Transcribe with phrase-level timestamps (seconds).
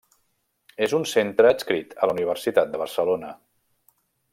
[0.85, 3.35] És un centre adscrit a la Universitat de Barcelona.